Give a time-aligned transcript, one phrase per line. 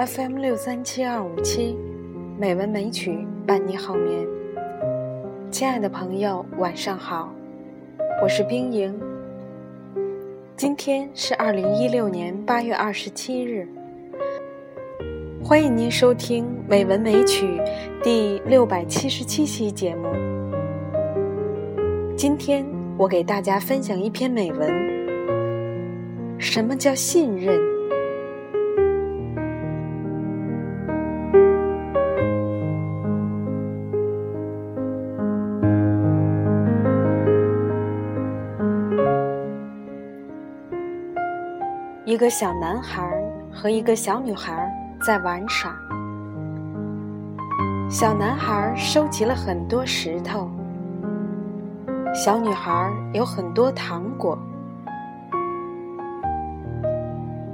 [0.00, 1.76] FM 六三七二五七，
[2.38, 4.26] 美文美曲伴你好眠。
[5.50, 7.30] 亲爱的朋友，晚上好，
[8.22, 8.98] 我是冰莹。
[10.56, 13.68] 今天是二零一六年八月二十七日，
[15.44, 17.46] 欢迎您收听《美文美曲》
[18.02, 20.08] 第六百七十七期节目。
[22.16, 22.64] 今天
[22.96, 26.38] 我给大家分享一篇美文。
[26.38, 27.69] 什么叫信任？
[42.10, 43.08] 一个小男孩
[43.52, 44.68] 和一个小女孩
[45.00, 45.72] 在玩耍。
[47.88, 50.50] 小男孩收集了很多石头，
[52.12, 54.36] 小女孩有很多糖果。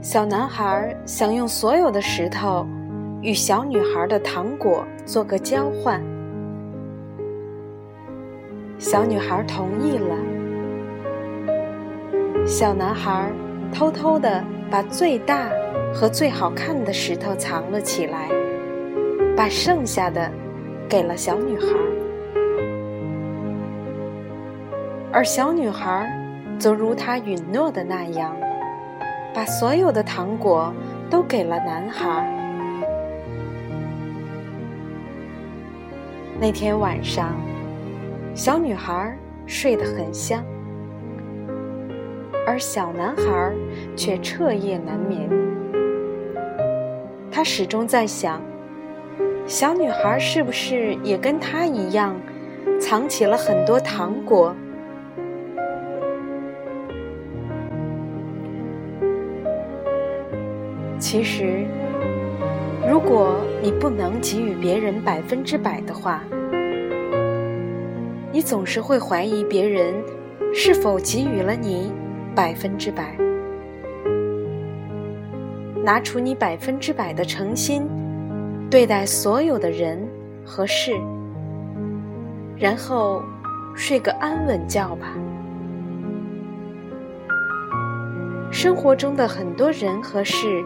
[0.00, 2.64] 小男孩想用所有的石头
[3.22, 6.00] 与小女孩的糖果做个交换，
[8.78, 10.16] 小女孩同意了。
[12.46, 13.32] 小男孩。
[13.72, 15.48] 偷偷的把最大
[15.94, 18.28] 和最好看的石头藏了起来，
[19.36, 20.28] 把剩下的
[20.88, 21.66] 给了小女孩，
[25.12, 26.10] 而小女孩
[26.58, 28.36] 则如她允诺的那样，
[29.32, 30.74] 把所有的糖果
[31.08, 32.28] 都给了男孩。
[36.40, 37.36] 那天晚上，
[38.34, 39.16] 小女孩
[39.46, 40.44] 睡得很香。
[42.54, 43.52] 而小男孩
[43.96, 45.28] 却彻夜难眠。
[47.28, 48.40] 他始终在想：
[49.44, 52.14] 小女孩是不是也跟他一样，
[52.80, 54.54] 藏起了很多糖果？
[61.00, 61.66] 其实，
[62.88, 66.22] 如果你不能给予别人百分之百的话，
[68.30, 69.92] 你总是会怀疑别人
[70.54, 71.90] 是否给予了你。
[72.34, 73.16] 百分之百，
[75.84, 77.88] 拿出你百分之百的诚心，
[78.68, 80.04] 对待所有的人
[80.44, 80.92] 和事，
[82.56, 83.22] 然后
[83.76, 85.14] 睡个安稳觉吧。
[88.50, 90.60] 生活中的很多人和事，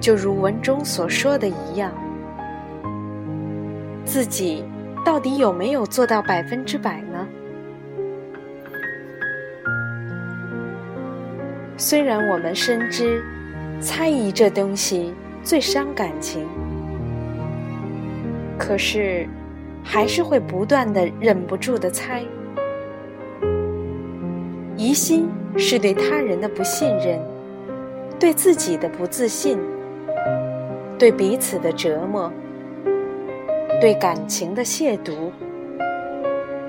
[0.00, 1.92] 就如文中所说的一样，
[4.04, 4.64] 自己
[5.04, 7.00] 到底有没有做到百分之百
[11.80, 13.22] 虽然我们深知，
[13.80, 16.44] 猜疑这东西最伤感情，
[18.58, 19.28] 可是，
[19.84, 22.24] 还是会不断的忍不住的猜。
[24.76, 27.20] 疑心是对他人的不信任，
[28.18, 29.56] 对自己的不自信，
[30.98, 32.32] 对彼此的折磨，
[33.80, 35.30] 对感情的亵渎。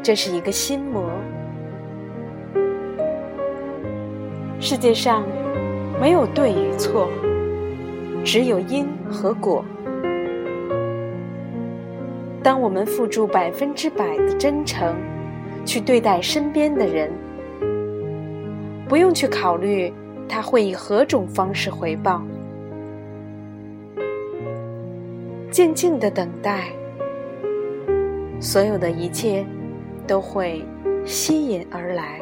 [0.03, 1.09] 这是一个心魔。
[4.61, 5.23] 世界上
[6.01, 7.09] 没有对与错，
[8.25, 9.63] 只有因和果。
[12.43, 14.93] 当我们付出百分之百的真诚
[15.65, 17.09] 去对待身边的人，
[18.87, 19.93] 不用去考虑
[20.27, 22.21] 他会以何种方式回报，
[25.49, 26.65] 静静的等待，
[28.41, 29.45] 所有的一切
[30.05, 30.65] 都会
[31.05, 32.19] 吸引而来。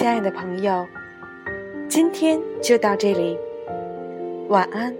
[0.00, 0.88] 亲爱的朋友，
[1.86, 3.38] 今天就到这里，
[4.48, 4.96] 晚安。